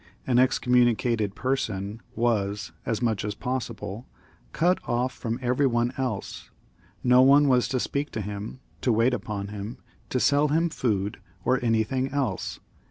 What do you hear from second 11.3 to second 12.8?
or anything else.